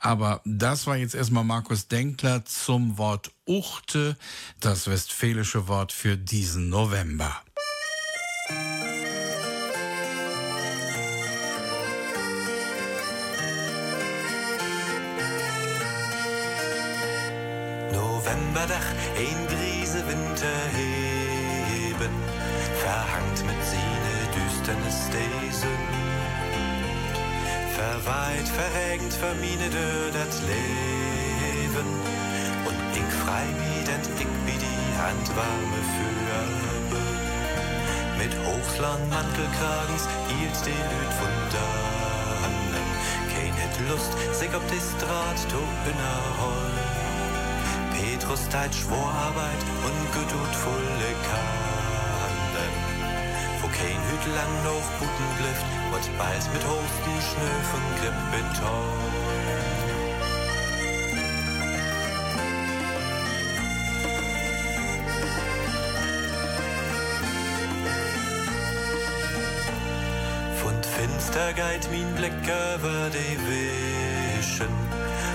[0.00, 4.16] Aber das war jetzt erstmal Markus Denkler zum Wort Uchte,
[4.58, 7.40] das westfälische Wort für diesen November.
[17.92, 18.86] Novemberdach,
[19.16, 19.57] ein
[27.98, 29.68] Verweit, verregend, vermiene
[30.12, 31.88] dat Leben.
[32.68, 37.02] Und ich frei mi, denn ich wie die Hand warme Fürbe.
[38.18, 42.86] Mit Hochsland Mantelkragens hielt den Lüt von dannen.
[43.34, 46.78] Kein hätt Lust, sich ob die Straat to innerholen.
[47.98, 51.67] Petrus teilt Schworarbeit und gedut volle Kanden.
[53.78, 58.18] Kein Hüt lang noch Buten blifft, wird bald mit hochsten Schnö von Grip.
[70.60, 74.74] Von finster geht mein Blick über die Wischen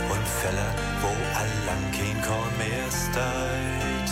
[0.10, 0.68] und Fälle,
[1.02, 1.08] wo
[1.39, 4.12] allang kein Korn mehr steigt.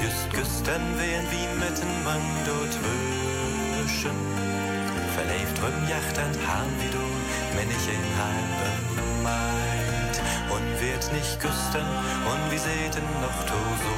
[0.00, 3.21] Just güsten wehen wie mitten man dort wischen.
[5.62, 7.06] Verlebt rum Yacht und Hahn wie du,
[7.56, 10.16] wenn ich in halben meid.
[10.50, 11.86] Und wird nicht güsten
[12.30, 13.96] und wie sehten noch to so.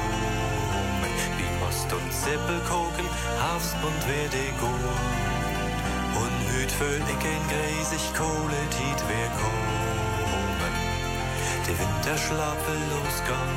[1.37, 3.09] Wie Most und Zippel koken,
[3.41, 5.01] Hafsbund wer de gut.
[6.21, 10.75] Und hüt ich in gräsig Kohle, tit wer kommen.
[11.67, 13.53] Der Winterschlaf will losgehen,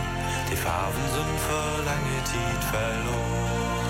[0.50, 3.87] die Farben sind für lange Zeit verloren.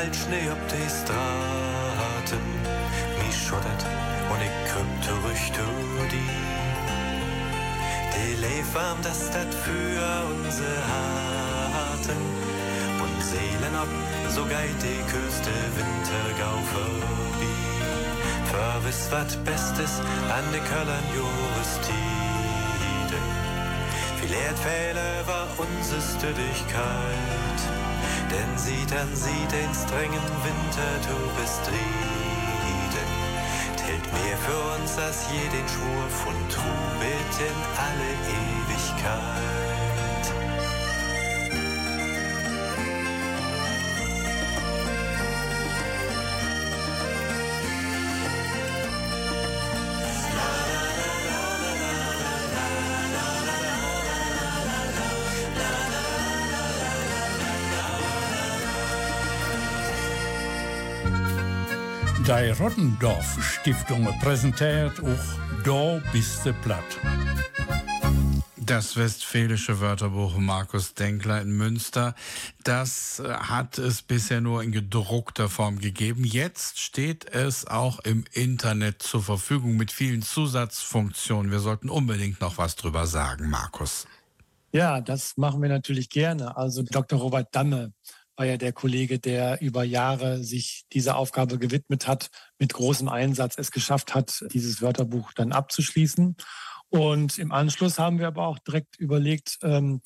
[0.00, 2.44] Fällt Schnee ob die Straßen.
[3.20, 3.84] Mich schottert
[4.30, 5.66] und ich krümmt zurück zu
[6.12, 6.36] die.
[8.14, 12.22] Die Leif warm, das dat für unsere Harten.
[13.04, 13.92] Und Seelen ab,
[14.34, 17.56] so geit die Küste Wintergau vorbei.
[18.52, 20.00] Verwiss wat Bestes
[20.36, 21.96] an de Köllern Juristiden.
[24.18, 27.39] Viel Erdfälle war unsere Stüdigkeit.
[28.30, 33.10] Denn sie dann sie den strengen Winter, du bist Rieden.
[33.90, 39.69] Hält mehr für uns als je den Schwur von Trubit in alle Ewigkeit.
[62.26, 66.84] Die Rottendorf Stiftung präsentiert auch Da bist du platt.
[68.56, 72.14] Das westfälische Wörterbuch Markus Denkler in Münster,
[72.62, 76.24] das äh, hat es bisher nur in gedruckter Form gegeben.
[76.24, 81.50] Jetzt steht es auch im Internet zur Verfügung mit vielen Zusatzfunktionen.
[81.50, 84.06] Wir sollten unbedingt noch was drüber sagen, Markus.
[84.72, 86.56] Ja, das machen wir natürlich gerne.
[86.56, 87.18] Also Dr.
[87.18, 87.92] Robert Damme
[88.40, 93.56] war ja der Kollege, der über Jahre sich dieser Aufgabe gewidmet hat, mit großem Einsatz
[93.58, 96.36] es geschafft hat, dieses Wörterbuch dann abzuschließen.
[96.88, 100.00] Und im Anschluss haben wir aber auch direkt überlegt, ähm,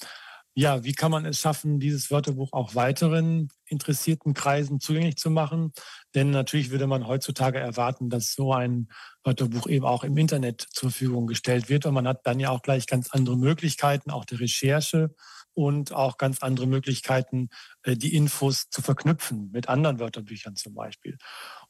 [0.52, 5.72] ja, wie kann man es schaffen, dieses Wörterbuch auch weiteren interessierten Kreisen zugänglich zu machen?
[6.16, 8.88] Denn natürlich würde man heutzutage erwarten, dass so ein
[9.22, 11.86] Wörterbuch eben auch im Internet zur Verfügung gestellt wird.
[11.86, 15.14] Und man hat dann ja auch gleich ganz andere Möglichkeiten, auch der Recherche
[15.54, 17.48] und auch ganz andere Möglichkeiten,
[17.82, 21.16] äh, die Infos zu verknüpfen mit anderen Wörterbüchern zum Beispiel.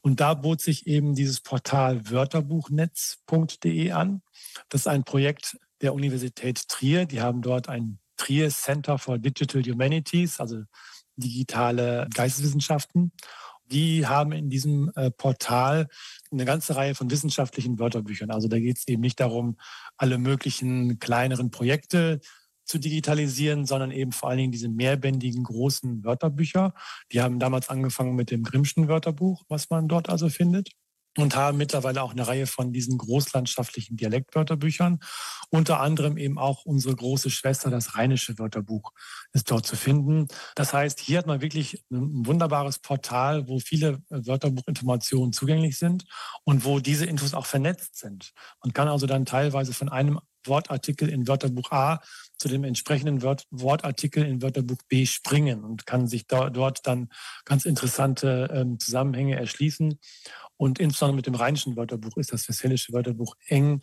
[0.01, 4.21] Und da bot sich eben dieses Portal wörterbuchnetz.de an.
[4.69, 7.05] Das ist ein Projekt der Universität Trier.
[7.05, 10.63] Die haben dort ein Trier Center for Digital Humanities, also
[11.15, 13.11] digitale Geisteswissenschaften.
[13.71, 15.87] Die haben in diesem äh, Portal
[16.31, 18.29] eine ganze Reihe von wissenschaftlichen Wörterbüchern.
[18.29, 19.57] Also da geht es eben nicht darum,
[19.97, 22.19] alle möglichen kleineren Projekte
[22.65, 26.73] zu digitalisieren, sondern eben vor allen Dingen diese mehrbändigen großen Wörterbücher.
[27.11, 30.71] Die haben damals angefangen mit dem Grimmschen Wörterbuch, was man dort also findet
[31.17, 34.99] und haben mittlerweile auch eine Reihe von diesen großlandschaftlichen Dialektwörterbüchern.
[35.49, 38.91] Unter anderem eben auch unsere große Schwester, das Rheinische Wörterbuch,
[39.31, 40.27] ist dort zu finden.
[40.55, 46.05] Das heißt, hier hat man wirklich ein wunderbares Portal, wo viele Wörterbuchinformationen zugänglich sind
[46.43, 48.33] und wo diese Infos auch vernetzt sind.
[48.61, 52.01] Man kann also dann teilweise von einem Wortartikel in Wörterbuch A
[52.37, 57.09] zu dem entsprechenden Wort, Wortartikel in Wörterbuch B springen und kann sich da, dort dann
[57.45, 59.99] ganz interessante ähm, Zusammenhänge erschließen.
[60.57, 63.81] Und insbesondere mit dem rheinischen Wörterbuch ist das westfälische Wörterbuch eng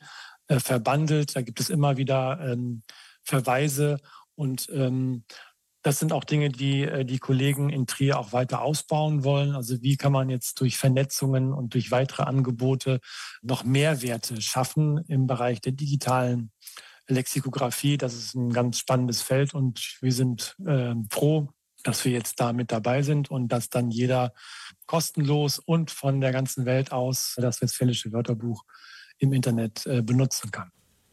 [0.49, 1.37] äh, verbandelt.
[1.37, 2.83] Da gibt es immer wieder ähm,
[3.23, 3.99] Verweise
[4.35, 5.25] und ähm,
[5.83, 9.55] das sind auch Dinge, die äh, die Kollegen in Trier auch weiter ausbauen wollen.
[9.55, 13.01] Also wie kann man jetzt durch Vernetzungen und durch weitere Angebote
[13.43, 16.52] noch Mehrwerte schaffen im Bereich der digitalen
[17.13, 17.97] Lexikographie?
[17.97, 21.49] Das ist ein ganz spannendes Feld und wir sind äh, froh,
[21.83, 24.33] dass wir jetzt da mit dabei sind und dass dann jeder
[24.87, 28.65] kostenlos und von der ganzen Welt aus das Westfälische Wörterbuch
[29.19, 30.71] im Internet äh, benutzen kann.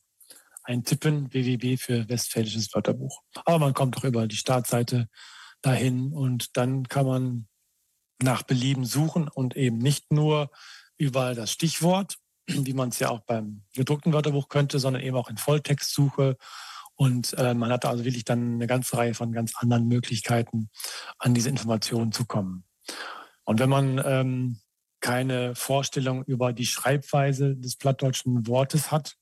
[0.63, 3.21] eintippen, www für Westfälisches Wörterbuch.
[3.45, 5.09] Aber man kommt doch über die Startseite
[5.61, 7.47] dahin und dann kann man
[8.21, 10.51] nach Belieben suchen und eben nicht nur
[10.97, 15.29] über das Stichwort, wie man es ja auch beim gedruckten Wörterbuch könnte, sondern eben auch
[15.29, 16.37] in Volltextsuche.
[16.95, 20.69] Und äh, man hat also wirklich dann eine ganze Reihe von ganz anderen Möglichkeiten,
[21.17, 22.63] an diese Informationen zu kommen.
[23.43, 24.59] Und wenn man ähm,
[25.01, 29.15] keine Vorstellung über die Schreibweise des plattdeutschen Wortes hat,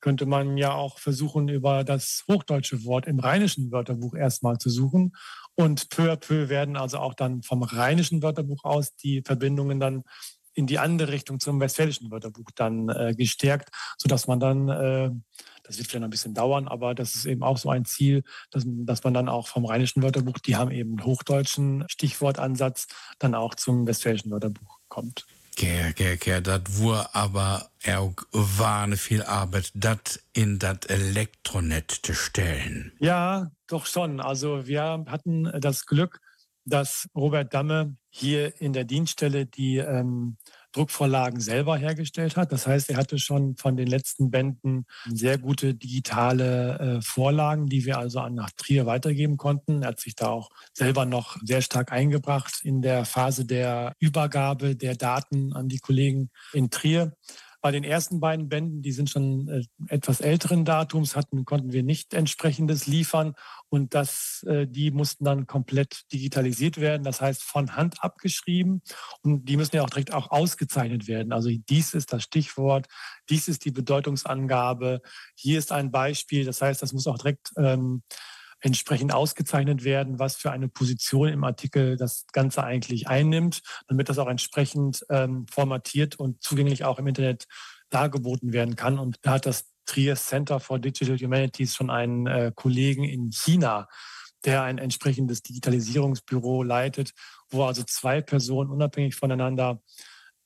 [0.00, 5.12] könnte man ja auch versuchen, über das hochdeutsche Wort im rheinischen Wörterbuch erstmal zu suchen.
[5.54, 10.02] Und peu à peu werden also auch dann vom rheinischen Wörterbuch aus die Verbindungen dann
[10.60, 15.10] in die andere Richtung zum westfälischen Wörterbuch dann äh, gestärkt, sodass man dann, äh,
[15.64, 18.22] das wird vielleicht noch ein bisschen dauern, aber das ist eben auch so ein Ziel,
[18.50, 22.88] dass, dass man dann auch vom rheinischen Wörterbuch, die haben eben einen hochdeutschen Stichwortansatz,
[23.18, 25.26] dann auch zum westfälischen Wörterbuch kommt.
[25.56, 32.14] Ger, ger, ger, dat wur aber auch wahne viel Arbeit, dat in dat Elektronet zu
[32.14, 32.92] stellen.
[33.00, 34.20] Ja, doch schon.
[34.20, 36.20] Also wir hatten das Glück,
[36.64, 40.36] dass Robert Damme hier in der Dienststelle die ähm,
[40.72, 42.52] Druckvorlagen selber hergestellt hat.
[42.52, 47.84] Das heißt, er hatte schon von den letzten Bänden sehr gute digitale äh, Vorlagen, die
[47.84, 49.82] wir also an nach Trier weitergeben konnten.
[49.82, 54.76] Er hat sich da auch selber noch sehr stark eingebracht in der Phase der Übergabe
[54.76, 57.12] der Daten an die Kollegen in Trier.
[57.62, 61.82] Bei den ersten beiden Bänden, die sind schon äh, etwas älteren Datums, hatten, konnten wir
[61.82, 63.34] nicht entsprechendes liefern.
[63.68, 68.82] Und das, äh, die mussten dann komplett digitalisiert werden, das heißt von Hand abgeschrieben.
[69.22, 71.32] Und die müssen ja auch direkt auch ausgezeichnet werden.
[71.32, 72.86] Also dies ist das Stichwort,
[73.28, 75.02] dies ist die Bedeutungsangabe,
[75.34, 78.02] hier ist ein Beispiel, das heißt, das muss auch direkt ähm,
[78.60, 84.18] entsprechend ausgezeichnet werden, was für eine Position im Artikel das Ganze eigentlich einnimmt, damit das
[84.18, 87.46] auch entsprechend ähm, formatiert und zugänglich auch im Internet
[87.88, 88.98] dargeboten werden kann.
[88.98, 93.88] Und da hat das Trier Center for Digital Humanities schon einen äh, Kollegen in China,
[94.44, 97.12] der ein entsprechendes Digitalisierungsbüro leitet,
[97.50, 99.82] wo also zwei Personen unabhängig voneinander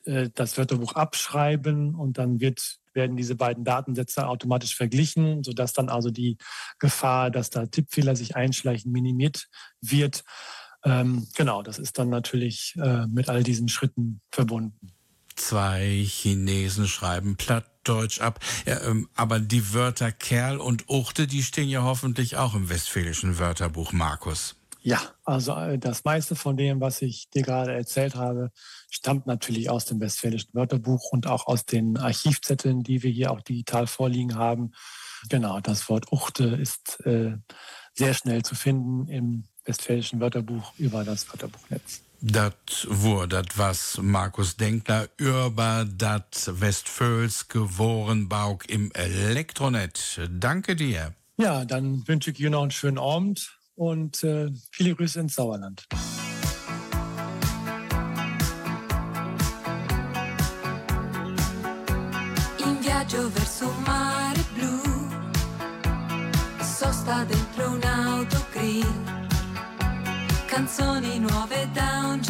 [0.04, 5.88] äh, das Wörterbuch abschreiben und dann wird werden diese beiden Datensätze automatisch verglichen, sodass dann
[5.88, 6.38] also die
[6.78, 9.48] Gefahr, dass da Tippfehler sich einschleichen, minimiert
[9.80, 10.24] wird.
[10.84, 14.92] Ähm, genau, das ist dann natürlich äh, mit all diesen Schritten verbunden.
[15.34, 18.38] zwei Chinesen schreiben Plattdeutsch ab.
[18.66, 23.38] Ja, ähm, aber die Wörter Kerl und Uchte, die stehen ja hoffentlich auch im westfälischen
[23.38, 24.56] Wörterbuch, Markus.
[24.86, 28.52] Ja, also äh, das meiste von dem, was ich dir gerade erzählt habe,
[28.90, 33.40] stammt natürlich aus dem Westfälischen Wörterbuch und auch aus den Archivzetteln, die wir hier auch
[33.40, 34.72] digital vorliegen haben.
[35.30, 37.38] Genau, das Wort Uchte ist äh,
[37.94, 42.02] sehr schnell zu finden im Westfälischen Wörterbuch über das Wörterbuchnetz.
[42.20, 42.52] Das
[42.86, 50.20] wurde das, was Markus Denkler über das Westföls gewohren Bauk im Elektronet.
[50.30, 51.14] Danke dir.
[51.38, 55.86] Ja, dann wünsche ich dir noch einen schönen Abend und äh, viele Grüße ins Sauerland.
[62.58, 64.80] In viaggio verso un mare blu,
[66.60, 68.86] sosta dentro un autogrill,
[70.46, 72.20] canzoni nuove da un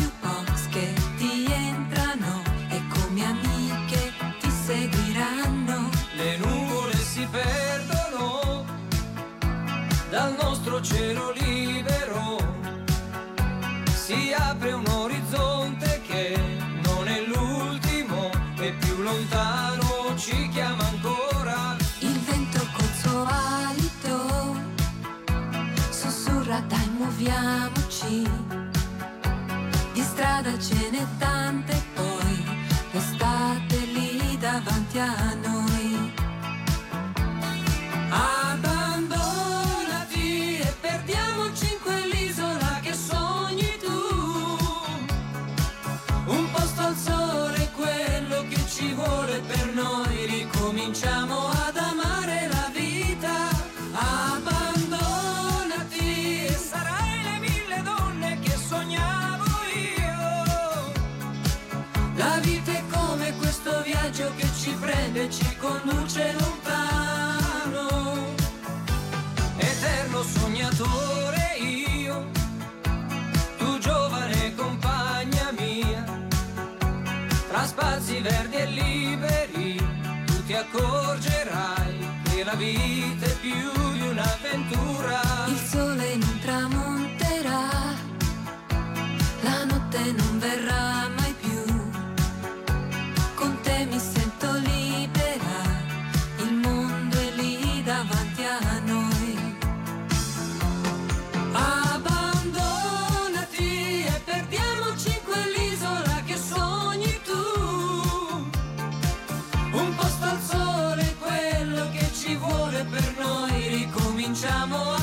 [10.15, 12.39] dal nostro cielo libero.
[13.93, 16.39] Si apre un orizzonte che
[16.85, 21.77] non è l'ultimo e più lontano ci chiama ancora.
[21.99, 24.55] Il vento col suo alito
[25.91, 27.74] sussurra dai muoviamoci.
[82.45, 85.21] La vita è più di un'avventura.
[85.49, 87.69] Il sole non tramonterà,
[89.41, 90.94] la notte non verrà
[114.35, 114.94] cominciamo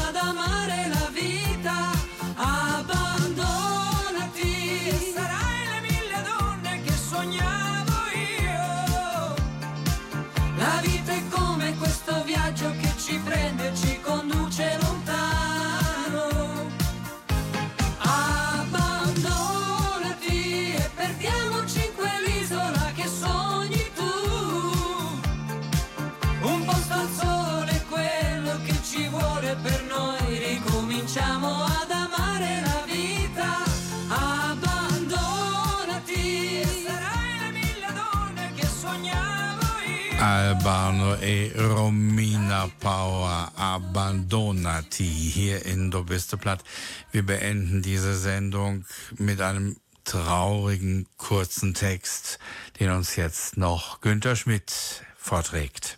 [40.64, 46.64] Albano e Romina Power Abbandonati hier in Du bist platt.
[47.12, 48.86] Wir beenden diese Sendung
[49.18, 52.38] mit einem traurigen kurzen Text,
[52.80, 54.72] den uns jetzt noch Günter Schmidt
[55.18, 55.98] vorträgt.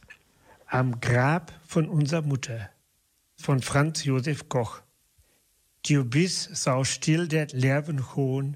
[0.68, 2.70] Am Grab von unserer Mutter
[3.36, 4.80] von Franz Josef Koch.
[5.86, 8.56] Du bist sau still der Leben hohn,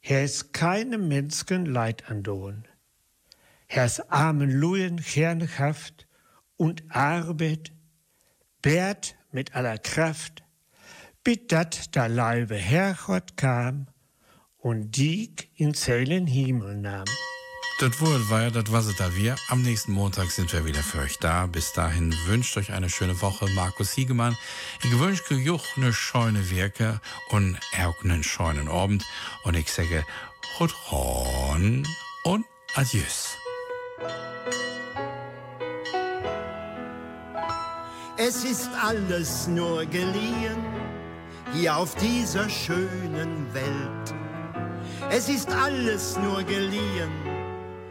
[0.00, 2.64] Herr ist keinem Menschen Leid andohn.
[3.74, 6.06] Herrs armen Lujen Herrnhaft
[6.58, 7.72] und Arbeit,
[8.60, 10.42] bärt mit aller Kraft,
[11.24, 13.86] bit dat da Leibe Herrgott kam
[14.58, 17.06] und dieg in Zellen Himmel nahm.
[17.80, 19.36] Das Wort war ja, das was es da wir.
[19.48, 21.46] Am nächsten Montag sind wir wieder für euch da.
[21.46, 23.48] Bis dahin wünscht euch eine schöne Woche.
[23.54, 24.36] Markus Hiegemann.
[24.82, 27.00] Ich wünsche euch eine scheune Wirke
[27.30, 29.06] und auch einen scheunen Abend.
[29.44, 30.04] Und ich sage,
[30.58, 32.44] Hut und
[32.74, 33.41] Adieus.
[38.24, 40.64] Es ist alles nur geliehen,
[41.54, 44.14] hier auf dieser schönen Welt.
[45.10, 47.10] Es ist alles nur geliehen,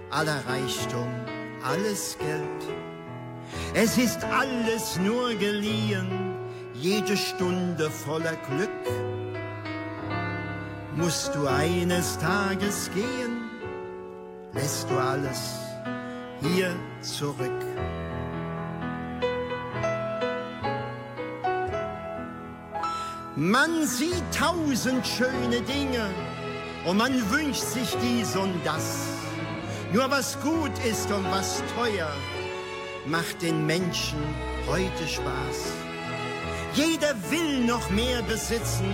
[0.10, 1.10] aller Reichtum,
[1.66, 2.62] alles Geld.
[3.74, 6.08] Es ist alles nur geliehen,
[6.76, 8.84] jede Stunde voller Glück.
[10.96, 13.50] Musst du eines Tages gehen,
[14.54, 15.60] lässt du alles
[16.42, 17.71] hier zurück.
[23.42, 26.06] Man sieht tausend schöne Dinge
[26.86, 29.08] und man wünscht sich dies und das.
[29.92, 32.12] Nur was gut ist und was teuer,
[33.08, 34.20] macht den Menschen
[34.68, 35.74] heute Spaß.
[36.76, 38.94] Jeder will noch mehr besitzen,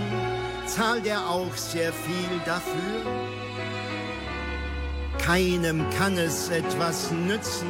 [0.64, 3.02] zahlt er auch sehr viel dafür.
[5.18, 7.68] Keinem kann es etwas nützen,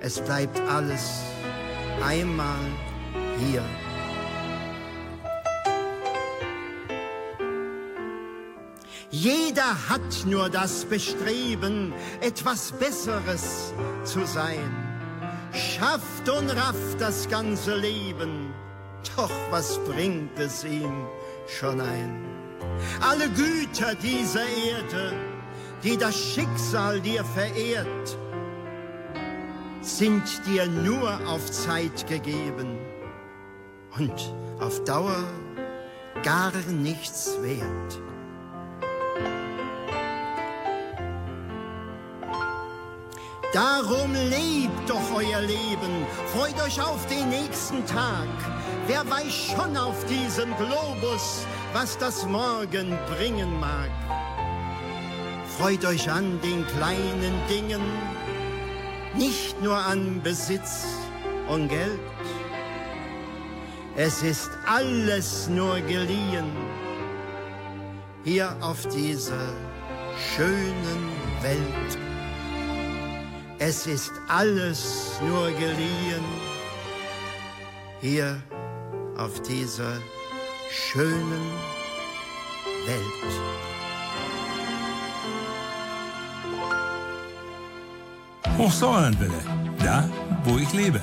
[0.00, 1.20] es bleibt alles
[2.04, 2.66] einmal
[3.38, 3.62] hier.
[9.10, 13.72] Jeder hat nur das Bestreben, etwas Besseres
[14.04, 14.74] zu sein.
[15.52, 18.52] Schafft und rafft das ganze Leben,
[19.16, 21.06] doch was bringt es ihm
[21.46, 22.24] schon ein?
[23.00, 25.12] Alle Güter dieser Erde,
[25.82, 28.18] die das Schicksal dir verehrt,
[29.80, 32.76] sind dir nur auf Zeit gegeben
[33.96, 35.22] und auf Dauer
[36.22, 38.00] gar nichts wert.
[43.56, 48.28] Darum lebt doch euer Leben, freut euch auf den nächsten Tag.
[48.86, 53.88] Wer weiß schon auf diesem Globus, was das Morgen bringen mag.
[55.56, 57.80] Freut euch an den kleinen Dingen,
[59.14, 60.84] nicht nur an Besitz
[61.48, 61.98] und Geld.
[63.96, 66.52] Es ist alles nur geliehen,
[68.22, 69.48] hier auf dieser
[70.36, 72.05] schönen Welt.
[73.58, 76.24] Es ist alles nur geliehen,
[78.02, 78.42] hier
[79.16, 79.96] auf dieser
[80.70, 81.50] schönen
[82.86, 83.32] Welt.
[88.58, 89.32] Hochsauerlandwelle,
[89.78, 90.08] da,
[90.44, 91.00] wo ich lebe.